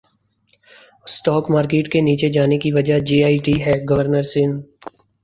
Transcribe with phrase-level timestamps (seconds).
[1.07, 4.57] stock market کے نیچے جانے کی وجہ جے ائی ٹی ہے گورنر سندھ